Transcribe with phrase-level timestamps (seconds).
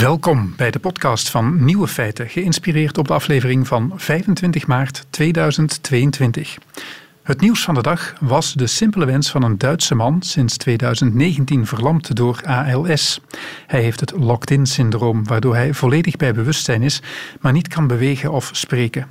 [0.00, 6.58] Welkom bij de podcast van Nieuwe Feiten, geïnspireerd op de aflevering van 25 maart 2022.
[7.22, 11.66] Het nieuws van de dag was de simpele wens van een Duitse man, sinds 2019
[11.66, 13.20] verlamd door ALS.
[13.66, 17.02] Hij heeft het locked-in-syndroom, waardoor hij volledig bij bewustzijn is,
[17.40, 19.06] maar niet kan bewegen of spreken.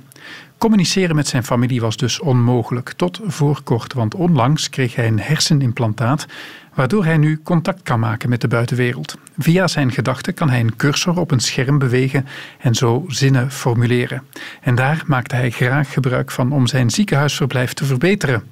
[0.62, 5.20] Communiceren met zijn familie was dus onmogelijk, tot voor kort, want onlangs kreeg hij een
[5.20, 6.26] hersenimplantaat
[6.74, 9.18] waardoor hij nu contact kan maken met de buitenwereld.
[9.38, 12.26] Via zijn gedachten kan hij een cursor op een scherm bewegen
[12.58, 14.22] en zo zinnen formuleren.
[14.60, 18.42] En daar maakte hij graag gebruik van om zijn ziekenhuisverblijf te verbeteren.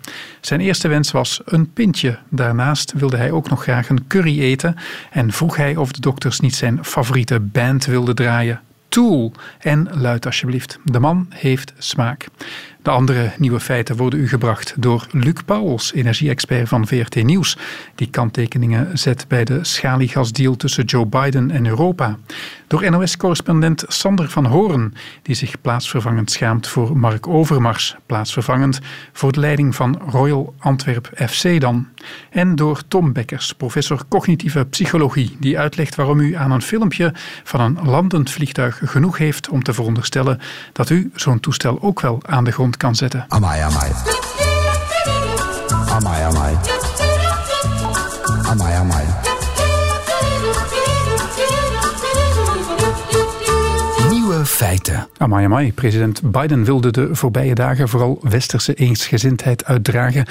[0.41, 2.19] Zijn eerste wens was een pintje.
[2.29, 4.77] Daarnaast wilde hij ook nog graag een curry eten
[5.11, 8.61] en vroeg hij of de dokters niet zijn favoriete band wilden draaien.
[8.91, 9.33] Tool.
[9.59, 10.79] En luid alsjeblieft.
[10.85, 12.27] De man heeft smaak.
[12.83, 17.57] De andere nieuwe feiten worden u gebracht door Luc Pauwels, energie-expert van VRT Nieuws,
[17.95, 22.19] die kanttekeningen zet bij de schaliegasdeal tussen Joe Biden en Europa.
[22.67, 28.81] Door NOS-correspondent Sander van Horen, die zich plaatsvervangend schaamt voor Mark Overmars, plaatsvervangend
[29.13, 31.89] voor de leiding van Royal Antwerp FC dan.
[32.31, 37.13] En door Tom Bekkers, professor cognitieve psychologie, die uitlegt waarom u aan een filmpje
[37.45, 40.41] van een landend vliegtuig genoeg heeft om te veronderstellen
[40.73, 43.25] dat u zo'n toestel ook wel aan de grond kan zetten.
[43.29, 43.91] Amai, amai.
[45.91, 46.59] Amai, amai.
[48.51, 49.30] Amai, amai.
[54.61, 55.09] Feiten.
[55.17, 55.73] Amai, amai.
[55.73, 60.27] President Biden wilde de voorbije dagen vooral westerse eensgezindheid uitdragen.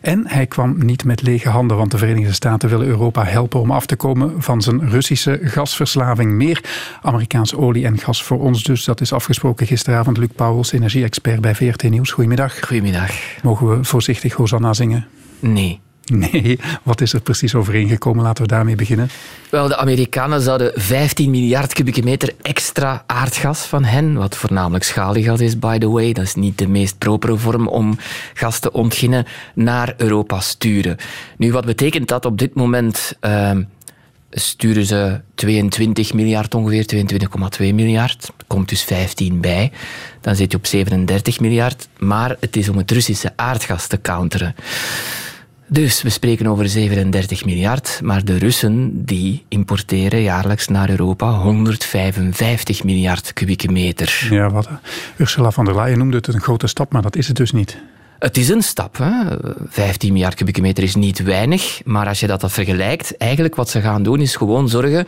[0.00, 3.70] En hij kwam niet met lege handen, want de Verenigde Staten willen Europa helpen om
[3.70, 6.32] af te komen van zijn Russische gasverslaving.
[6.32, 6.60] Meer
[7.02, 8.84] Amerikaanse olie en gas voor ons dus.
[8.84, 10.16] Dat is afgesproken gisteravond.
[10.16, 12.10] Luc Pauwels, energie-expert bij VRT Nieuws.
[12.10, 12.60] Goedemiddag.
[12.60, 13.10] Goedemiddag.
[13.42, 15.06] Mogen we voorzichtig Hosanna zingen?
[15.38, 15.80] Nee.
[16.32, 18.24] Nee, wat is er precies overeengekomen?
[18.24, 19.08] Laten we daarmee beginnen.
[19.50, 25.40] Wel, de Amerikanen zouden 15 miljard kubieke meter extra aardgas van hen, wat voornamelijk schaliegas
[25.40, 27.98] is, by the way, dat is niet de meest propere vorm om
[28.34, 30.96] gas te ontginnen, naar Europa sturen.
[31.36, 33.16] Nu, wat betekent dat op dit moment?
[33.20, 33.50] Uh,
[34.30, 37.04] sturen ze 22 miljard ongeveer,
[37.60, 38.30] 22,2 miljard.
[38.46, 39.72] Komt dus 15 bij.
[40.20, 41.88] Dan zit je op 37 miljard.
[41.98, 44.54] Maar het is om het Russische aardgas te counteren.
[45.72, 52.84] Dus we spreken over 37 miljard, maar de Russen die importeren jaarlijks naar Europa 155
[52.84, 54.26] miljard kubieke meter.
[54.30, 54.68] Ja, wat
[55.16, 57.78] Ursula von der Leyen noemde het een grote stap, maar dat is het dus niet.
[58.18, 58.96] Het is een stap.
[58.96, 59.36] Hè.
[59.68, 63.70] 15 miljard kubieke meter is niet weinig, maar als je dat, dat vergelijkt, eigenlijk wat
[63.70, 65.06] ze gaan doen is gewoon zorgen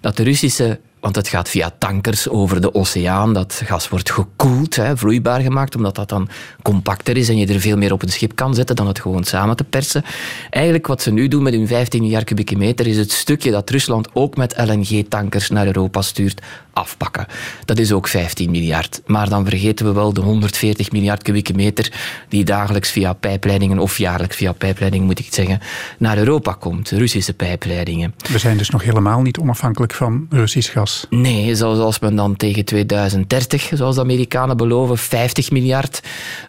[0.00, 3.32] dat de Russische want het gaat via tankers over de oceaan.
[3.32, 6.28] Dat gas wordt gekoeld, hè, vloeibaar gemaakt, omdat dat dan
[6.62, 9.24] compacter is en je er veel meer op een schip kan zetten dan het gewoon
[9.24, 10.04] samen te persen.
[10.50, 13.70] Eigenlijk wat ze nu doen met hun 15 miljard kubieke meter is het stukje dat
[13.70, 16.42] Rusland ook met LNG-tankers naar Europa stuurt
[16.72, 17.26] afpakken.
[17.64, 19.02] Dat is ook 15 miljard.
[19.06, 21.92] Maar dan vergeten we wel de 140 miljard kubieke meter
[22.28, 25.60] die dagelijks via pijpleidingen, of jaarlijks via pijpleidingen moet ik zeggen,
[25.98, 26.90] naar Europa komt.
[26.90, 28.14] Russische pijpleidingen.
[28.28, 30.95] We zijn dus nog helemaal niet onafhankelijk van Russisch gas.
[31.10, 36.00] Nee, zoals men dan tegen 2030, zoals de Amerikanen beloven, 50 miljard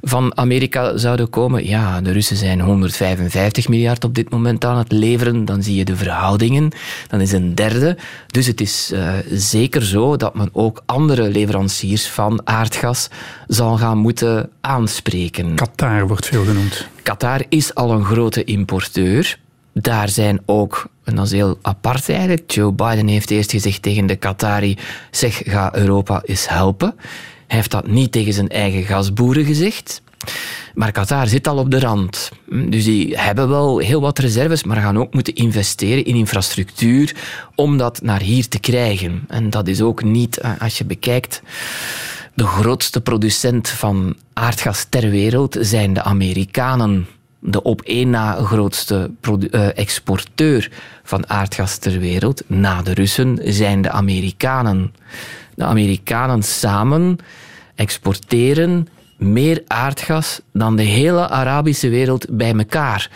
[0.01, 1.67] van Amerika zouden komen.
[1.67, 5.45] Ja, de Russen zijn 155 miljard op dit moment aan het leveren.
[5.45, 6.71] Dan zie je de verhoudingen.
[7.07, 7.97] Dan is een derde.
[8.27, 13.09] Dus het is uh, zeker zo dat men ook andere leveranciers van aardgas
[13.47, 15.55] zal gaan moeten aanspreken.
[15.55, 16.87] Qatar wordt veel genoemd.
[17.03, 19.37] Qatar is al een grote importeur.
[19.73, 24.05] Daar zijn ook, en dat is heel apart eigenlijk, Joe Biden heeft eerst gezegd tegen
[24.05, 24.77] de Qatari,
[25.11, 26.93] zeg, ga Europa eens helpen.
[27.47, 30.01] Hij heeft dat niet tegen zijn eigen gasboeren gezegd.
[30.73, 32.31] Maar Qatar zit al op de rand.
[32.45, 37.15] Dus die hebben wel heel wat reserves, maar gaan ook moeten investeren in infrastructuur
[37.55, 39.23] om dat naar hier te krijgen.
[39.27, 41.41] En dat is ook niet, eh, als je bekijkt,
[42.33, 47.07] de grootste producent van aardgas ter wereld zijn de Amerikanen.
[47.39, 50.71] De op één na grootste eh, exporteur
[51.03, 54.93] van aardgas ter wereld, na de Russen, zijn de Amerikanen.
[55.55, 57.17] De Amerikanen samen
[57.75, 63.09] exporteren meer aardgas dan de hele Arabische wereld bij elkaar.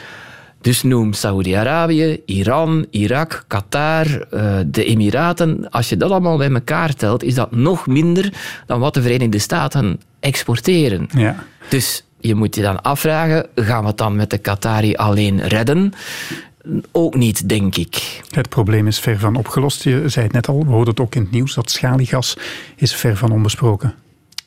[0.62, 5.69] Dus noem Saudi-Arabië, Iran, Irak, Qatar, eh, de Emiraten.
[5.69, 8.34] Als je dat allemaal bij elkaar telt, is dat nog minder
[8.66, 11.07] dan wat de Verenigde Staten exporteren.
[11.16, 11.44] Ja.
[11.69, 15.94] Dus je moet je dan afvragen, gaan we het dan met de Qatari alleen redden?
[16.92, 18.22] Ook niet, denk ik.
[18.30, 19.84] Het probleem is ver van opgelost.
[19.84, 22.38] Je zei het net al, we hoorden het ook in het nieuws, dat schaliegas
[22.76, 23.94] is ver van onbesproken.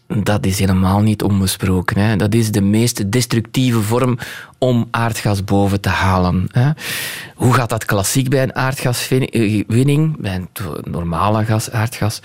[0.07, 1.99] Dat is helemaal niet onbesproken.
[1.99, 2.17] Hè.
[2.17, 4.19] Dat is de meest destructieve vorm
[4.59, 6.47] om aardgas boven te halen.
[6.51, 6.71] Hè.
[7.35, 10.49] Hoe gaat dat klassiek bij een aardgaswinning, bij een
[10.85, 12.21] normale gas, aardgas?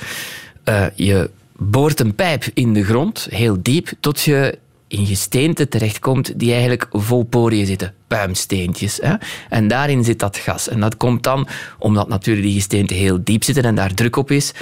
[0.65, 4.57] Uh, je boort een pijp in de grond, heel diep, tot je
[4.89, 8.99] in gesteente terechtkomt die eigenlijk vol poriën zitten, puimsteentjes.
[9.01, 9.13] Hè?
[9.49, 10.69] En daarin zit dat gas.
[10.69, 11.47] En dat komt dan,
[11.79, 14.53] omdat natuurlijk die gesteenten heel diep zitten en daar druk op is,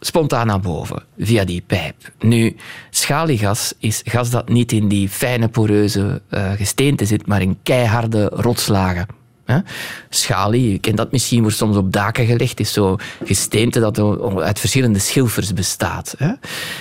[0.00, 1.94] spontaan naar boven, via die pijp.
[2.18, 2.56] Nu,
[2.90, 8.28] schaliegas is gas dat niet in die fijne poreuze uh, gesteente zit, maar in keiharde
[8.32, 9.06] rotslagen.
[9.44, 9.58] Hè?
[10.08, 13.98] Schalie, je kent dat misschien, wordt soms op daken gelegd, is zo gesteente dat
[14.36, 16.14] uit verschillende schilfers bestaat.
[16.18, 16.32] Hè?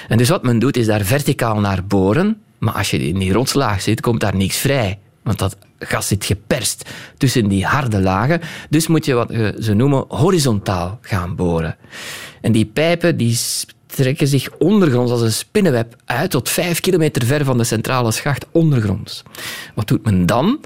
[0.07, 3.33] En dus wat men doet, is daar verticaal naar boren, maar als je in die
[3.33, 4.99] rotslaag zit, komt daar niks vrij.
[5.23, 8.41] Want dat gas zit geperst tussen die harde lagen.
[8.69, 11.75] Dus moet je wat ze noemen horizontaal gaan boren.
[12.41, 13.39] En die pijpen die
[13.85, 18.45] trekken zich ondergronds als een spinnenweb uit tot vijf kilometer ver van de centrale schacht
[18.51, 19.23] ondergronds.
[19.75, 20.59] Wat doet men dan?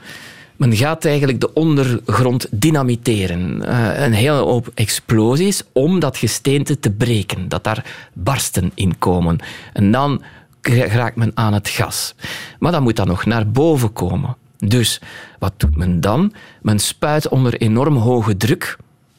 [0.56, 3.62] Men gaat eigenlijk de ondergrond dynamiteren.
[3.64, 9.38] Uh, een hele hoop explosies om dat gesteente te breken, dat daar barsten in komen.
[9.74, 10.22] En dan
[10.68, 12.16] raakt men aan het gas.
[12.60, 14.36] Maar dat moet dan nog naar boven komen.
[14.58, 15.02] Dus
[15.40, 16.34] wat doet men dan?
[16.62, 18.78] Men spuit onder enorm hoge druk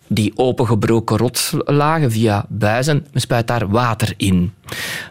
[0.09, 4.53] die opengebroken rotslagen via buizen, men spuit daar water in.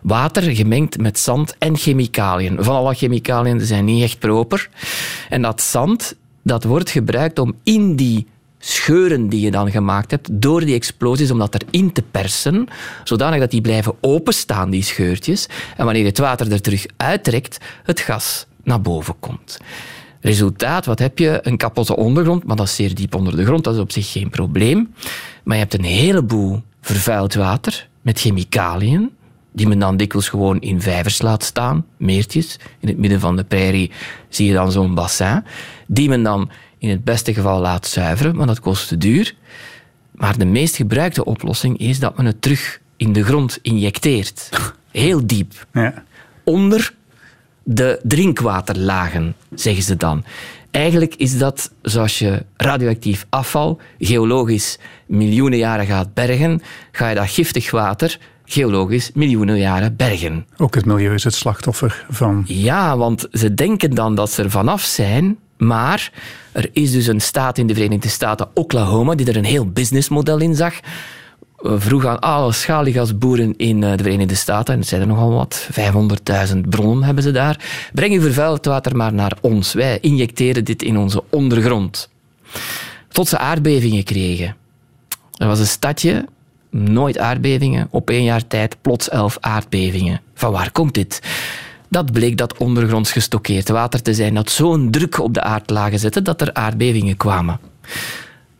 [0.02, 2.64] Water gemengd met zand en chemicaliën.
[2.64, 4.70] Van alle chemicaliën zijn niet echt proper.
[5.30, 8.28] En dat zand dat wordt gebruikt om in die
[8.60, 12.68] scheuren die je dan gemaakt hebt, door die explosies, om dat erin te persen,
[13.04, 15.48] zodanig dat die blijven openstaan, die scheurtjes.
[15.78, 19.58] En wanneer het water er terug uittrekt, het gas naar boven komt.
[20.22, 21.40] Resultaat, wat heb je?
[21.42, 24.12] Een kapotte ondergrond, maar dat is zeer diep onder de grond, dat is op zich
[24.12, 24.94] geen probleem.
[25.44, 29.12] Maar je hebt een heleboel vervuild water met chemicaliën,
[29.52, 32.60] die men dan dikwijls gewoon in vijvers laat staan, meertjes.
[32.80, 33.92] In het midden van de prairie
[34.30, 35.44] zie je dan zo'n bassin,
[35.88, 39.36] die men dan in het beste geval laat zuiveren, maar dat kost te duur.
[40.12, 44.50] Maar de meest gebruikte oplossing is dat men het terug in de grond injecteert.
[44.92, 45.68] Heel diep.
[45.74, 46.04] Ja.
[46.44, 46.94] Onder
[47.64, 50.24] de drinkwaterlagen, zeggen ze dan.
[50.72, 57.30] Eigenlijk is dat zoals je radioactief afval geologisch miljoenen jaren gaat bergen, ga je dat
[57.30, 60.46] giftig water geologisch miljoenen jaren bergen.
[60.58, 62.44] Ook het milieu is het slachtoffer van.
[62.46, 66.12] Ja, want ze denken dan dat ze er vanaf zijn, maar
[66.52, 70.40] er is dus een staat in de Verenigde Staten, Oklahoma, die er een heel businessmodel
[70.40, 70.74] in zag.
[71.60, 75.70] Vroeg aan alle schaliegasboeren in eh, de Verenigde Staten, en het zijn er nogal wat,
[76.52, 77.90] 500.000 bronnen hebben ze daar.
[77.94, 79.74] Breng uw vervuild water maar naar ons.
[79.74, 82.10] Wij injecteren dit in onze ondergrond.
[83.08, 84.56] Tot ze aardbevingen kregen.
[85.38, 86.26] Er was een stadje,
[86.70, 90.22] nooit aardbevingen, op één jaar tijd plots elf aardbevingen.
[90.34, 91.22] Van waar komt dit?
[91.90, 96.22] Dat bleek dat ondergronds gestockeerd water te zijn dat zo'n druk op de aardlagen zette
[96.22, 97.60] dat er aardbevingen kwamen.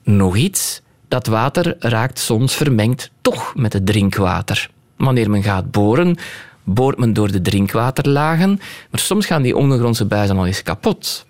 [0.04, 4.70] Nog iets, dat water raakt soms vermengd toch met het drinkwater.
[4.98, 6.18] Wanneer men gaat boren,
[6.64, 8.60] boort men door de drinkwaterlagen,
[8.92, 11.26] maar soms gaan die ondergrondse buizen al eens kapot.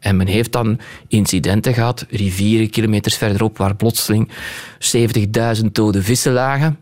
[0.00, 0.78] En men heeft dan
[1.08, 4.30] incidenten gehad, rivieren kilometers verderop, waar plotseling
[5.58, 6.78] 70.000 dode vissen lagen.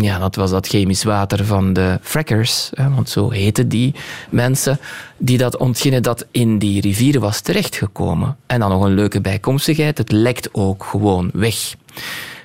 [0.00, 3.94] Ja, dat was dat chemisch water van de frackers, want zo heten die
[4.30, 4.78] mensen,
[5.16, 8.36] die dat ontginnen dat in die rivieren was terechtgekomen.
[8.46, 11.74] En dan nog een leuke bijkomstigheid, het lekt ook gewoon weg.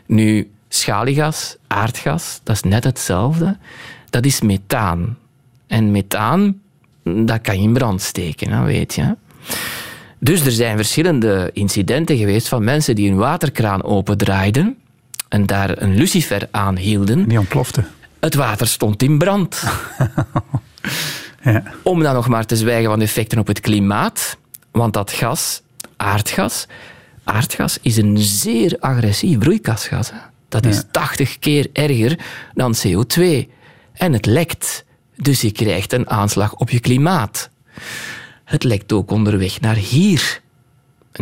[0.05, 3.57] Nu, schaliegas, aardgas, dat is net hetzelfde.
[4.09, 5.17] Dat is methaan.
[5.67, 6.61] En methaan,
[7.03, 9.15] dat kan je in brand steken, weet je.
[10.19, 14.77] Dus er zijn verschillende incidenten geweest van mensen die een waterkraan opendraaiden
[15.29, 17.27] en daar een lucifer aan hielden.
[17.27, 17.83] Die ontplofte.
[18.19, 19.63] Het water stond in brand.
[21.43, 21.63] ja.
[21.83, 24.37] Om dan nog maar te zwijgen van de effecten op het klimaat.
[24.71, 25.61] Want dat gas,
[25.97, 26.67] aardgas,
[27.23, 30.11] aardgas is een zeer agressief broeikasgas.
[30.49, 32.19] Dat is 80 keer erger
[32.53, 33.21] dan CO2.
[33.93, 34.85] En het lekt.
[35.15, 37.49] Dus je krijgt een aanslag op je klimaat.
[38.43, 40.41] Het lekt ook onderweg naar hier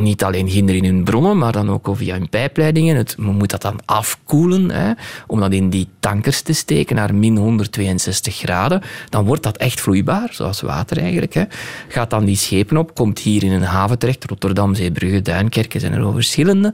[0.02, 2.96] niet alleen ginder in hun bronnen, maar dan ook via hun pijpleidingen.
[2.96, 4.92] Het, men moet dat dan afkoelen, hè,
[5.28, 8.82] om dat in die tankers te steken naar min 162 graden.
[9.10, 11.34] Dan wordt dat echt vloeibaar, zoals water eigenlijk.
[11.34, 11.44] Hè.
[11.88, 15.94] Gaat dan die schepen op, komt hier in een haven terecht, Rotterdam, Zeebrugge, Duinkerken zijn
[15.94, 16.74] er al verschillende.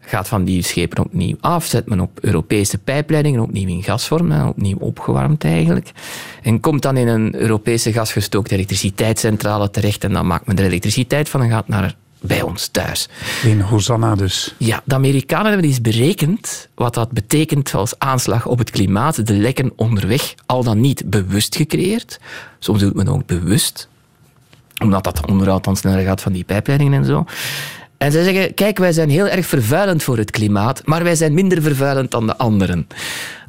[0.00, 4.76] Gaat van die schepen opnieuw af, zet men op Europese pijpleidingen, opnieuw in gasvorm, opnieuw
[4.76, 5.90] opgewarmd eigenlijk.
[6.42, 11.28] En komt dan in een Europese gasgestookte elektriciteitscentrale terecht en dan maakt men er elektriciteit
[11.28, 13.08] van en gaat naar bij ons thuis.
[13.44, 14.54] In Hosanna dus.
[14.56, 19.34] Ja, de Amerikanen hebben eens berekend wat dat betekent als aanslag op het klimaat, de
[19.34, 22.20] lekken onderweg, al dan niet bewust gecreëerd.
[22.58, 23.88] Soms doet men ook bewust,
[24.82, 27.24] omdat dat onderhoud dan sneller gaat van die pijpleidingen en zo.
[28.00, 31.34] En zij zeggen, kijk, wij zijn heel erg vervuilend voor het klimaat, maar wij zijn
[31.34, 32.86] minder vervuilend dan de anderen.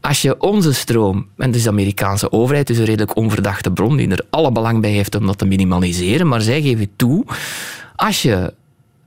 [0.02, 4.10] Als je onze stroom, en dus de Amerikaanse overheid is een redelijk onverdachte bron die
[4.10, 7.26] er alle belang bij heeft om dat te minimaliseren, maar zij geven toe,
[7.96, 8.54] als je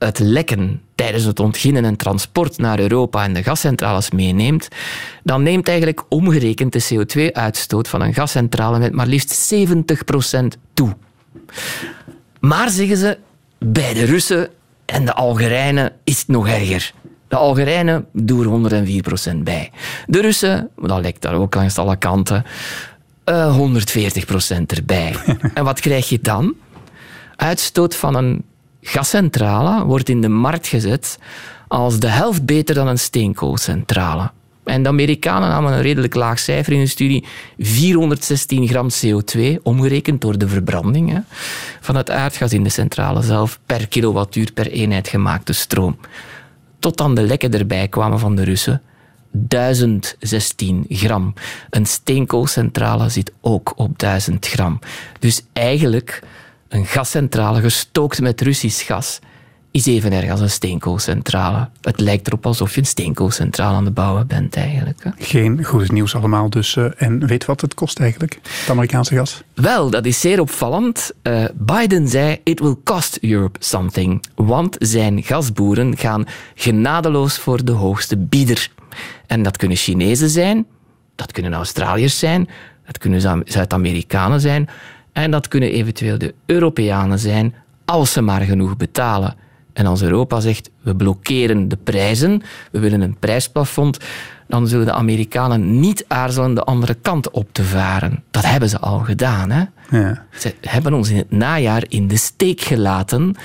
[0.05, 4.67] het lekken tijdens het ontginnen en transport naar Europa en de gascentrales meeneemt,
[5.23, 10.95] dan neemt eigenlijk omgerekend de CO2-uitstoot van een gascentrale met maar liefst 70% toe.
[12.39, 13.17] Maar zeggen ze,
[13.57, 14.49] bij de Russen
[14.85, 16.93] en de Algerijnen is het nog erger.
[17.27, 18.85] De Algerijnen doen er
[19.33, 19.71] 104% bij.
[20.05, 22.45] De Russen, dat lijkt daar ook langs alle kanten,
[23.25, 25.15] uh, 140% erbij.
[25.53, 26.55] en wat krijg je dan?
[27.35, 28.43] Uitstoot van een
[28.87, 31.19] gascentrale wordt in de markt gezet
[31.67, 34.31] als de helft beter dan een steenkoolcentrale.
[34.63, 37.25] En de Amerikanen namen een redelijk laag cijfer in hun studie.
[37.57, 41.23] 416 gram CO2, omgerekend door de verbranding
[41.81, 45.97] van het aardgas in de centrale zelf, per kilowattuur per eenheid gemaakte stroom.
[46.79, 48.81] Tot dan de lekken erbij kwamen van de Russen.
[49.31, 51.33] 1016 gram.
[51.69, 54.79] Een steenkoolcentrale zit ook op 1000 gram.
[55.19, 56.21] Dus eigenlijk
[56.75, 59.19] een gascentrale gestookt met Russisch gas
[59.71, 61.69] is even erg als een steenkoolcentrale.
[61.81, 65.03] Het lijkt erop alsof je een steenkoolcentrale aan de bouwen bent eigenlijk.
[65.03, 65.09] Hè.
[65.17, 66.75] Geen goed nieuws allemaal dus.
[66.75, 69.43] Uh, en weet wat het kost eigenlijk, het Amerikaanse gas?
[69.53, 71.11] Wel, dat is zeer opvallend.
[71.23, 74.23] Uh, Biden zei, it will cost Europe something.
[74.35, 78.69] Want zijn gasboeren gaan genadeloos voor de hoogste bieder.
[79.27, 80.65] En dat kunnen Chinezen zijn,
[81.15, 82.49] dat kunnen Australiërs zijn,
[82.85, 84.69] dat kunnen Zuid-Amerikanen zijn
[85.15, 87.55] en dat kunnen eventueel de Europeanen zijn,
[87.85, 89.35] als ze maar genoeg betalen.
[89.73, 92.41] En als Europa zegt, we blokkeren de prijzen,
[92.71, 93.99] we willen een prijsplafond,
[94.47, 98.23] dan zullen de Amerikanen niet aarzelen de andere kant op te varen.
[98.31, 99.51] Dat hebben ze al gedaan.
[99.51, 99.63] Hè?
[99.89, 100.25] Ja.
[100.31, 103.35] Ze hebben ons in het najaar in de steek gelaten.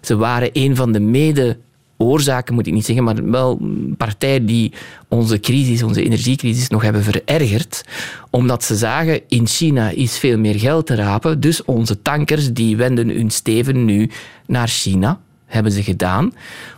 [0.00, 1.58] Ze waren een van de mede
[1.98, 3.60] oorzaken, moet ik niet zeggen, maar wel
[3.96, 4.72] partijen die
[5.08, 7.84] onze crisis, onze energiecrisis, nog hebben verergerd.
[8.30, 12.76] Omdat ze zagen, in China is veel meer geld te rapen, dus onze tankers die
[12.76, 14.10] wenden hun steven nu
[14.46, 16.32] naar China hebben ze gedaan,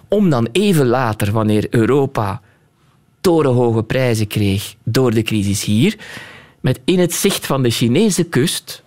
[0.08, 2.40] om dan even later, wanneer Europa
[3.20, 5.96] torenhoge prijzen kreeg door de crisis hier,
[6.60, 8.82] met in het zicht van de Chinese kust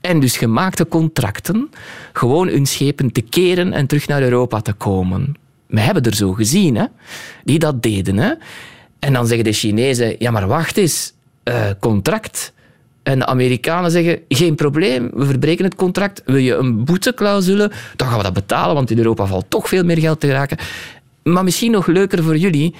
[0.00, 1.70] en dus gemaakte contracten,
[2.12, 5.34] gewoon hun schepen te keren en terug naar Europa te komen.
[5.74, 6.84] We hebben er zo gezien, hè,
[7.44, 8.18] die dat deden.
[8.18, 8.32] Hè.
[8.98, 11.12] En dan zeggen de Chinezen, ja maar wacht eens,
[11.44, 12.52] uh, contract
[13.02, 16.22] en de Amerikanen zeggen, geen probleem, we verbreken het contract.
[16.24, 17.70] Wil je een boeteclausule?
[17.96, 20.58] Dan gaan we dat betalen, want in Europa valt toch veel meer geld te raken.
[21.22, 22.74] Maar misschien nog leuker voor jullie,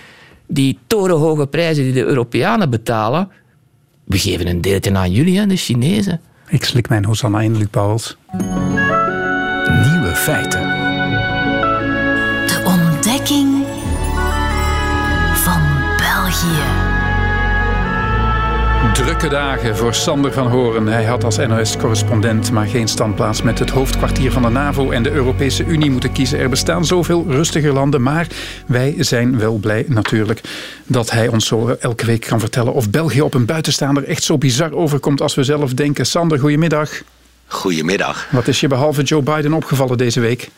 [0.47, 3.29] die torenhoge prijzen die de Europeanen betalen,
[4.05, 6.21] we geven een deeltje aan jullie, hè, de Chinezen.
[6.49, 8.17] Ik slik mijn Hosanna in, Luc Pauwels.
[9.91, 10.84] Nieuwe feiten.
[18.95, 20.87] Drukke dagen voor Sander van Horen.
[20.87, 25.11] Hij had als NOS-correspondent maar geen standplaats met het hoofdkwartier van de NAVO en de
[25.11, 26.39] Europese Unie moeten kiezen.
[26.39, 28.27] Er bestaan zoveel rustige landen, maar
[28.67, 30.41] wij zijn wel blij natuurlijk
[30.87, 34.39] dat hij ons zo elke week kan vertellen of België op een buitenstaander echt zo
[34.39, 36.07] bizar overkomt als we zelf denken.
[36.07, 37.03] Sander, goedemiddag.
[37.47, 38.27] Goedemiddag.
[38.31, 40.51] Wat is je behalve Joe Biden opgevallen deze week?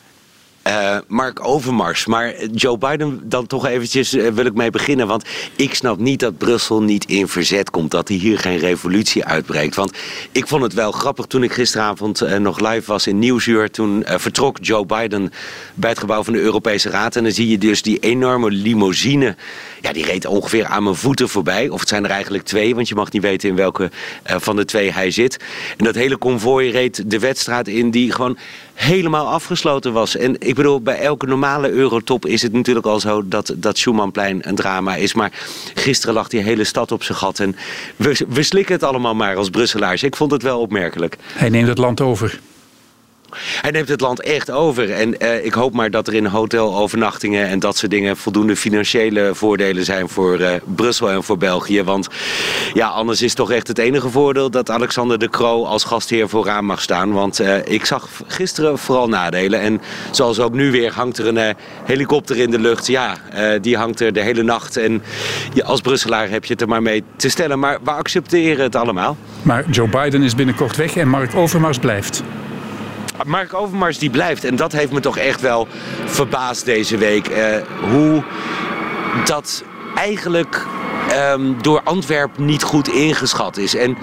[0.66, 2.06] Uh, Mark Overmars.
[2.06, 5.06] Maar Joe Biden, dan toch eventjes uh, wil ik mee beginnen.
[5.06, 5.24] Want
[5.56, 7.90] ik snap niet dat Brussel niet in verzet komt.
[7.90, 9.74] Dat hij hier geen revolutie uitbreekt.
[9.74, 9.92] Want
[10.32, 13.70] ik vond het wel grappig toen ik gisteravond uh, nog live was in Nieuwsuur.
[13.70, 15.32] Toen vertrok Joe Biden
[15.74, 17.16] bij het gebouw van de Europese Raad.
[17.16, 19.36] En dan zie je dus die enorme limousine.
[19.80, 21.68] Ja, die reed ongeveer aan mijn voeten voorbij.
[21.68, 23.90] Of het zijn er eigenlijk twee, want je mag niet weten in welke
[24.24, 25.36] van de twee hij zit.
[25.76, 28.38] En dat hele konvooi reed de wedstraat in die gewoon
[28.76, 30.16] helemaal afgesloten was.
[30.16, 34.48] En ik bedoel, bij elke normale Eurotop is het natuurlijk al zo dat, dat Schumannplein
[34.48, 35.14] een drama is.
[35.14, 35.32] Maar
[35.74, 37.38] gisteren lag die hele stad op zijn gat.
[37.38, 37.56] En
[37.96, 40.02] we, we slikken het allemaal maar als Brusselaars.
[40.02, 41.16] Ik vond het wel opmerkelijk.
[41.32, 42.40] Hij neemt het land over.
[43.60, 44.92] Hij neemt het land echt over.
[44.92, 49.30] En uh, ik hoop maar dat er in hotelovernachtingen en dat soort dingen voldoende financiële
[49.34, 51.82] voordelen zijn voor uh, Brussel en voor België.
[51.82, 52.08] Want
[52.72, 56.64] ja, anders is toch echt het enige voordeel dat Alexander de Croo als gastheer vooraan
[56.64, 57.12] mag staan.
[57.12, 59.60] Want uh, ik zag gisteren vooral nadelen.
[59.60, 62.86] En zoals ook nu weer hangt er een helikopter in de lucht.
[62.86, 63.16] Ja,
[63.60, 64.76] die hangt er de hele nacht.
[64.76, 65.02] En
[65.64, 67.58] als Brusselaar heb je het er maar mee te stellen.
[67.58, 69.16] Maar we accepteren het allemaal.
[69.42, 72.22] Maar Joe Biden is binnenkort weg en Mark Overmars blijft.
[73.24, 74.44] Mark Overmars die blijft.
[74.44, 75.68] En dat heeft me toch echt wel
[76.04, 77.28] verbaasd deze week.
[77.28, 77.56] Eh,
[77.90, 78.24] hoe
[79.24, 80.66] dat eigenlijk
[81.08, 83.74] ehm, door Antwerp niet goed ingeschat is.
[83.74, 83.96] En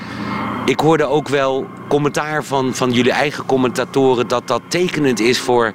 [0.65, 5.73] ik hoorde ook wel commentaar van, van jullie eigen commentatoren dat dat tekenend is voor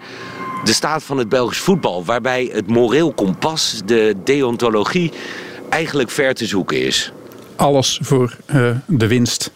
[0.65, 2.05] de staat van het Belgisch voetbal.
[2.05, 5.13] Waarbij het moreel kompas, de deontologie,
[5.69, 7.13] eigenlijk ver te zoeken is.
[7.57, 9.51] Alles voor uh, de winst.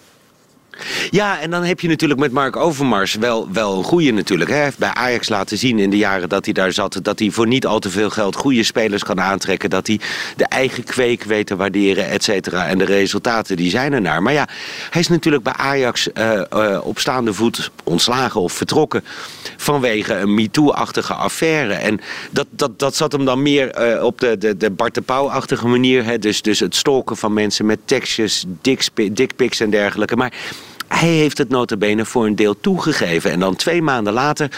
[1.11, 4.51] Ja, en dan heb je natuurlijk met Mark Overmars wel, wel een goede natuurlijk.
[4.51, 6.99] Hij heeft bij Ajax laten zien in de jaren dat hij daar zat...
[7.03, 9.71] dat hij voor niet al te veel geld goede spelers kan aantrekken.
[9.71, 10.01] Dat hij
[10.37, 12.67] de eigen kweek weet te waarderen, et cetera.
[12.67, 14.23] En de resultaten die zijn er naar.
[14.23, 14.49] Maar ja,
[14.91, 19.05] hij is natuurlijk bij Ajax uh, uh, op staande voet ontslagen of vertrokken...
[19.57, 21.75] vanwege een MeToo-achtige affaire.
[21.75, 25.01] En dat, dat, dat zat hem dan meer uh, op de, de, de Bart de
[25.01, 26.05] Pauw-achtige manier.
[26.05, 26.19] Hè?
[26.19, 28.45] Dus, dus het stalken van mensen met tekstjes,
[29.13, 30.17] dickpics en dergelijke.
[30.17, 30.33] Maar
[30.93, 33.31] hij heeft het notabene voor een deel toegegeven.
[33.31, 34.51] En dan twee maanden later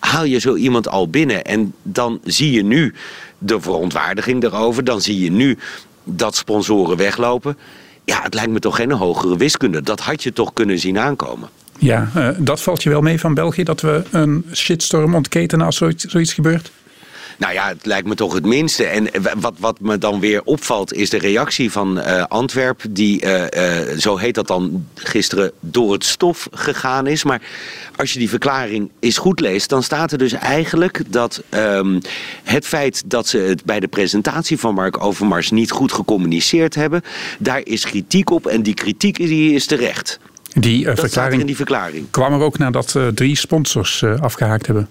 [0.00, 1.44] haal je zo iemand al binnen.
[1.44, 2.94] En dan zie je nu
[3.38, 4.84] de verontwaardiging erover.
[4.84, 5.58] Dan zie je nu
[6.04, 7.58] dat sponsoren weglopen.
[8.04, 9.82] Ja, het lijkt me toch geen hogere wiskunde.
[9.82, 11.48] Dat had je toch kunnen zien aankomen.
[11.78, 15.76] Ja, uh, dat valt je wel mee van België, dat we een shitstorm ontketenen als
[15.76, 16.70] zoiets, zoiets gebeurt?
[17.38, 18.84] Nou ja, het lijkt me toch het minste.
[18.84, 19.08] En
[19.40, 22.82] wat, wat me dan weer opvalt is de reactie van uh, Antwerp...
[22.90, 23.42] die, uh,
[23.90, 27.24] uh, zo heet dat dan, gisteren door het stof gegaan is.
[27.24, 27.42] Maar
[27.96, 29.68] als je die verklaring eens goed leest...
[29.68, 32.00] dan staat er dus eigenlijk dat um,
[32.44, 35.50] het feit dat ze het bij de presentatie van Mark Overmars...
[35.50, 37.02] niet goed gecommuniceerd hebben,
[37.38, 38.46] daar is kritiek op.
[38.46, 40.18] En die kritiek die is terecht.
[40.52, 44.88] Die, verklaring in die verklaring kwam er ook nadat drie sponsors afgehaakt hebben.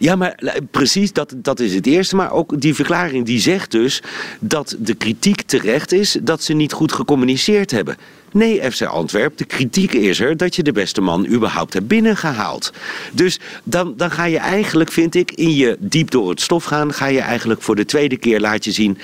[0.00, 0.38] Ja, maar
[0.70, 2.16] precies, dat, dat is het eerste.
[2.16, 4.02] Maar ook die verklaring die zegt dus
[4.38, 7.96] dat de kritiek terecht is dat ze niet goed gecommuniceerd hebben.
[8.32, 12.72] Nee, FC Antwerp, de kritiek is er dat je de beste man überhaupt hebt binnengehaald.
[13.12, 16.92] Dus dan, dan ga je eigenlijk, vind ik, in je diep door het stof gaan...
[16.92, 18.98] ga je eigenlijk voor de tweede keer laat je zien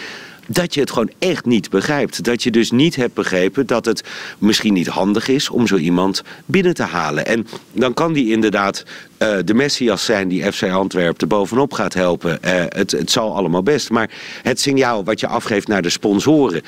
[0.47, 2.25] dat je het gewoon echt niet begrijpt.
[2.25, 4.03] Dat je dus niet hebt begrepen dat het
[4.39, 7.27] misschien niet handig is om zo iemand binnen te halen.
[7.27, 8.85] En dan kan die inderdaad
[9.19, 12.39] uh, de Messias zijn die FC Antwerpen er bovenop gaat helpen.
[12.45, 13.91] Uh, het, het zal allemaal best.
[13.91, 14.11] Maar
[14.43, 16.63] het signaal wat je afgeeft naar de sponsoren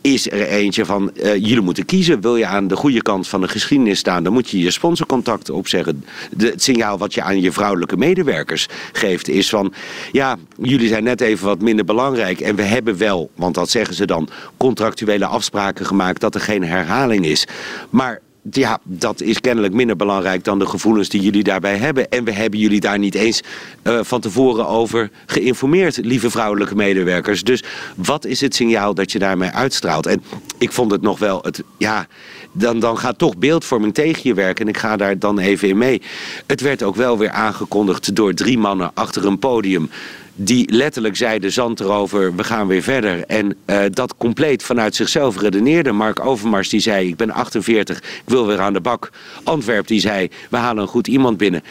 [0.00, 2.20] is er eentje van uh, jullie moeten kiezen.
[2.20, 5.54] Wil je aan de goede kant van de geschiedenis staan, dan moet je je sponsorcontacten
[5.54, 6.04] opzeggen.
[6.36, 9.72] Het signaal wat je aan je vrouwelijke medewerkers geeft is van
[10.12, 13.94] ja, jullie zijn net even wat minder belangrijk en we hebben wel, want dat zeggen
[13.94, 17.46] ze dan, contractuele afspraken gemaakt dat er geen herhaling is.
[17.90, 22.10] Maar ja, dat is kennelijk minder belangrijk dan de gevoelens die jullie daarbij hebben.
[22.10, 23.42] En we hebben jullie daar niet eens
[23.82, 27.42] uh, van tevoren over geïnformeerd, lieve vrouwelijke medewerkers.
[27.42, 27.62] Dus
[27.96, 30.06] wat is het signaal dat je daarmee uitstraalt?
[30.06, 30.22] En
[30.58, 32.06] ik vond het nog wel, het, ja,
[32.52, 34.64] dan, dan gaat toch beeldvorming tegen je werken.
[34.64, 36.02] En ik ga daar dan even in mee.
[36.46, 39.90] Het werd ook wel weer aangekondigd door drie mannen achter een podium
[40.34, 43.24] die letterlijk zeiden zand erover, we gaan weer verder.
[43.26, 45.92] En uh, dat compleet vanuit zichzelf redeneerde.
[45.92, 49.10] Mark Overmars die zei, ik ben 48, ik wil weer aan de bak.
[49.44, 51.62] Antwerp die zei, we halen een goed iemand binnen.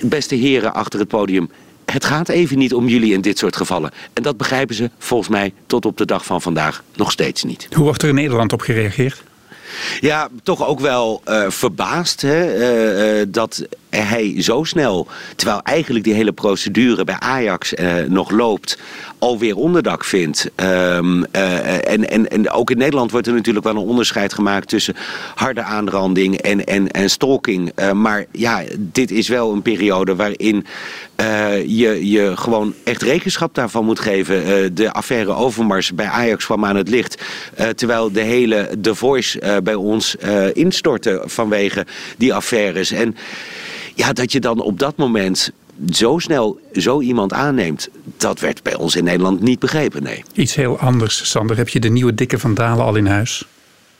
[0.00, 1.50] Beste heren achter het podium,
[1.84, 3.90] het gaat even niet om jullie in dit soort gevallen.
[4.12, 7.68] En dat begrijpen ze volgens mij tot op de dag van vandaag nog steeds niet.
[7.72, 9.22] Hoe wordt er in Nederland op gereageerd?
[10.00, 13.66] Ja, toch ook wel uh, verbaasd hè, uh, dat
[14.02, 17.74] hij zo snel, terwijl eigenlijk die hele procedure bij Ajax
[18.08, 18.78] nog loopt,
[19.18, 20.50] alweer onderdak vindt.
[20.56, 24.94] Um, en, en, en ook in Nederland wordt er natuurlijk wel een onderscheid gemaakt tussen
[25.34, 27.72] harde aanranding en, en, stalking.
[27.94, 30.66] maar ja, dit is wel een periode waarin
[31.66, 34.74] je, je gewoon echt rekenschap daarvan moet geven.
[34.74, 37.22] de affaire Overmars bij Ajax kwam aan het licht.
[37.74, 42.90] terwijl de hele The Voice bij ons uh, instorten vanwege die affaires.
[42.90, 43.16] En
[43.94, 45.52] ja, dat je dan op dat moment
[45.90, 50.24] zo snel zo iemand aanneemt, dat werd bij ons in Nederland niet begrepen, nee.
[50.32, 51.56] Iets heel anders, Sander.
[51.56, 53.44] Heb je de nieuwe dikke Van Dalen al in huis?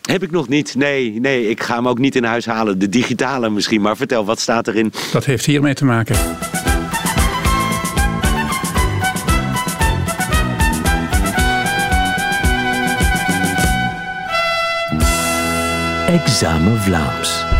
[0.02, 0.74] Heb ik nog niet.
[0.74, 2.78] Nee, nee, ik ga hem ook niet in huis halen.
[2.78, 4.92] De digitale misschien, maar vertel, wat staat erin?
[5.12, 6.16] Dat heeft hiermee te maken.
[16.06, 17.53] Examen Vlaams.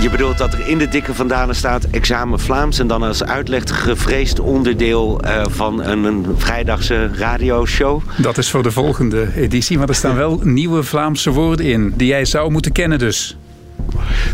[0.00, 2.78] Je bedoelt dat er in de dikke vandalen staat examen Vlaams...
[2.78, 8.02] en dan als uitleg gevreesd onderdeel uh, van een, een vrijdagse radioshow?
[8.16, 11.92] Dat is voor de volgende editie, maar er staan wel nieuwe Vlaamse woorden in...
[11.96, 13.36] die jij zou moeten kennen dus.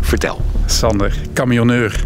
[0.01, 0.41] Vertel.
[0.65, 2.05] Sander, camionneur.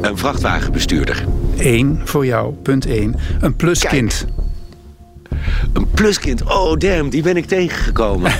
[0.00, 1.24] Een vrachtwagenbestuurder.
[1.56, 3.14] Eén voor jou, punt één.
[3.40, 4.26] Een pluskind.
[4.26, 5.40] Kijk.
[5.72, 6.42] Een pluskind.
[6.42, 8.32] Oh, damn, die ben ik tegengekomen.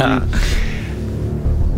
[0.00, 0.22] um,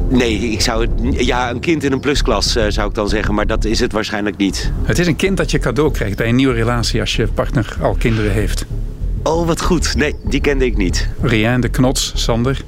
[0.09, 3.35] Nee, ik zou het, ja, een kind in een plusklas uh, zou ik dan zeggen,
[3.35, 4.73] maar dat is het waarschijnlijk niet.
[4.83, 7.77] Het is een kind dat je cadeau krijgt bij een nieuwe relatie als je partner
[7.81, 8.67] al kinderen heeft.
[9.23, 9.97] Oh, wat goed.
[9.97, 11.09] Nee, die kende ik niet.
[11.21, 12.65] Rien de Knots, Sander.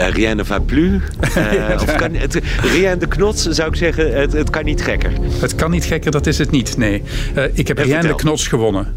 [0.00, 1.02] Uh, rien ne va plus.
[1.36, 5.12] Uh, of kan, het, rien de Knots zou ik zeggen, het, het, kan niet gekker.
[5.40, 7.02] Het kan niet gekker, dat is het niet, nee.
[7.36, 8.94] Uh, ik heb Rien de Knots gewonnen.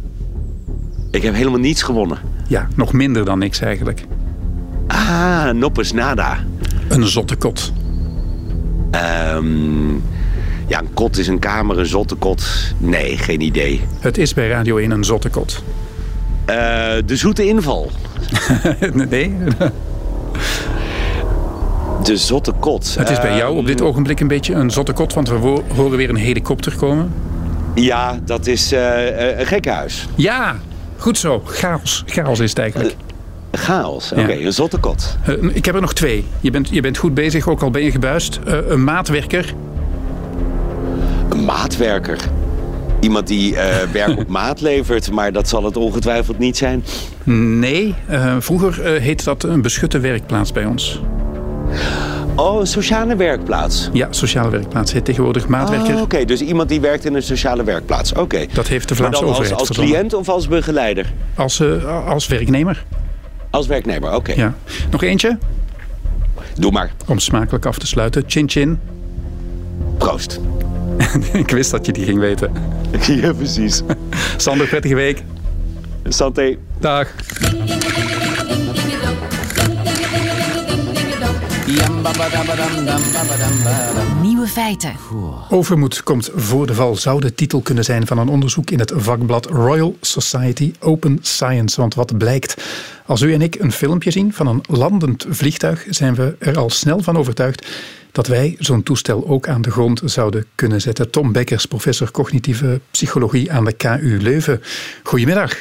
[1.12, 2.18] Ik heb helemaal niets gewonnen.
[2.48, 4.06] Ja, nog minder dan niks eigenlijk.
[4.88, 6.46] Ah, noppes nada.
[6.94, 7.72] Een zotte kot.
[9.36, 10.04] Um,
[10.68, 12.46] ja, een kot is een kamer, een zotte kot.
[12.78, 13.82] Nee, geen idee.
[14.00, 15.64] Het is bij Radio 1 een zotte kot.
[16.50, 16.56] Uh,
[17.06, 17.92] de zoete inval.
[19.10, 19.36] nee.
[22.04, 22.96] De zotte kot.
[22.96, 25.36] Het is bij jou op dit ogenblik een beetje een zotte kot, want we
[25.76, 27.14] horen weer een helikopter komen.
[27.76, 30.08] Ja, dat is uh, een gekkenhuis.
[30.16, 30.56] Ja,
[30.98, 31.42] goed zo.
[31.46, 32.04] Chaos.
[32.06, 32.96] Chaos is het eigenlijk.
[33.58, 34.22] Chaos, oké.
[34.22, 34.46] Okay, ja.
[34.46, 35.18] Een zotte kot.
[35.30, 36.26] Uh, ik heb er nog twee.
[36.40, 38.40] Je bent, je bent goed bezig, ook al ben je gebuist.
[38.48, 39.54] Uh, een maatwerker.
[41.30, 42.18] Een maatwerker?
[43.00, 43.56] Iemand die
[43.92, 46.84] werk op maat levert, maar dat zal het ongetwijfeld niet zijn.
[47.24, 47.96] Nee,
[48.40, 51.02] vroeger heette dat een beschutte werkplaats bij ons.
[52.36, 53.90] Oh, een sociale werkplaats?
[53.94, 55.88] Ja, sociale werkplaats heet tegenwoordig maatwerker.
[55.88, 56.26] Oh, Oké, okay.
[56.26, 58.12] dus iemand die werkt in een sociale werkplaats.
[58.12, 58.22] Oké.
[58.22, 58.50] Okay.
[58.54, 61.14] Dat heeft de Vlaamse overheid als, als cliënt of als begeleider?
[61.36, 62.84] Als, uh, als werknemer.
[63.54, 64.18] Als werknemer, oké.
[64.18, 64.36] Okay.
[64.36, 64.54] Ja.
[64.92, 65.38] Nog eentje?
[66.58, 66.92] Doe maar.
[67.08, 68.24] Om smakelijk af te sluiten.
[68.28, 68.80] Chin chin.
[69.98, 70.40] Proost.
[71.34, 72.52] Ik wist dat je die ging weten.
[73.22, 73.82] Ja, precies.
[74.38, 75.24] Sander, prettige week.
[76.04, 76.58] Santé.
[76.80, 77.08] Dag.
[84.22, 84.96] Nieuwe feiten.
[85.50, 88.92] Overmoed komt voor de val zou de titel kunnen zijn van een onderzoek in het
[88.96, 91.82] vakblad Royal Society Open Science.
[91.82, 92.64] Want wat blijkt,
[93.06, 96.70] als u en ik een filmpje zien van een landend vliegtuig, zijn we er al
[96.70, 97.68] snel van overtuigd
[98.12, 101.10] dat wij zo'n toestel ook aan de grond zouden kunnen zetten.
[101.10, 104.62] Tom Bekkers, professor cognitieve psychologie aan de KU Leuven.
[105.04, 105.56] Goedemiddag.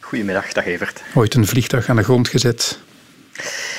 [0.00, 1.02] Goedemiddag, dag Evert.
[1.14, 2.78] Ooit een vliegtuig aan de grond gezet?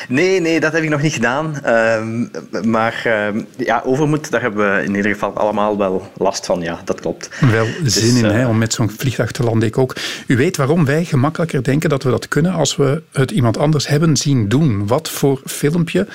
[0.07, 1.55] Nee, nee, dat heb ik nog niet gedaan.
[1.65, 6.61] Uh, maar uh, ja, overmoed, daar hebben we in ieder geval allemaal wel last van.
[6.61, 7.29] Ja, dat klopt.
[7.51, 9.67] Wel zin dus, in uh, hè, om met zo'n vliegtuig te landen.
[9.67, 9.95] Ik ook.
[10.27, 13.87] U weet waarom wij gemakkelijker denken dat we dat kunnen als we het iemand anders
[13.87, 14.87] hebben zien doen.
[14.87, 16.07] Wat voor filmpje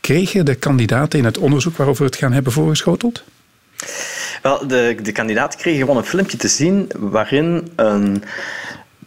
[0.00, 3.24] kregen de kandidaten in het onderzoek waarover we het gaan hebben voorgeschoteld?
[4.42, 8.22] Wel, de, de kandidaten kregen gewoon een filmpje te zien waarin een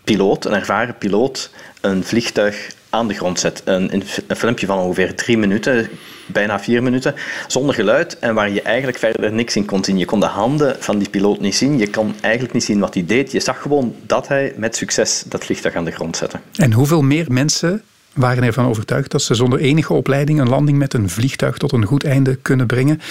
[0.03, 3.61] piloot, een ervaren piloot, een vliegtuig aan de grond zet.
[3.65, 5.89] Een, een filmpje van ongeveer drie minuten,
[6.25, 7.15] bijna vier minuten,
[7.47, 9.97] zonder geluid en waar je eigenlijk verder niks in kon zien.
[9.97, 12.93] Je kon de handen van die piloot niet zien, je kon eigenlijk niet zien wat
[12.93, 13.31] hij deed.
[13.31, 16.39] Je zag gewoon dat hij met succes dat vliegtuig aan de grond zette.
[16.55, 17.81] En hoeveel meer mensen
[18.13, 21.85] waren ervan overtuigd dat ze zonder enige opleiding een landing met een vliegtuig tot een
[21.85, 23.01] goed einde kunnen brengen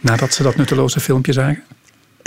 [0.00, 1.62] nadat ze dat nutteloze filmpje zagen?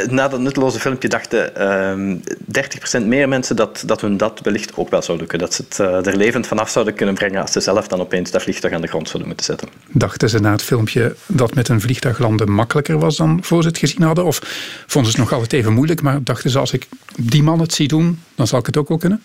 [0.10, 4.90] Na dat nutteloze filmpje dachten uh, 30% meer mensen dat, dat hun dat wellicht ook
[4.90, 5.48] wel zouden kunnen.
[5.48, 8.32] Dat ze het uh, er levend vanaf zouden kunnen brengen als ze zelf dan opeens
[8.32, 9.68] dat vliegtuig aan de grond zouden moeten zetten.
[9.88, 13.68] Dachten ze na het filmpje dat met een vliegtuig landen makkelijker was dan voor ze
[13.68, 14.26] het gezien hadden?
[14.26, 14.40] Of
[14.88, 17.74] vonden ze het nog altijd even moeilijk, maar dachten ze als ik die man het
[17.74, 19.22] zie doen, dan zal ik het ook wel kunnen?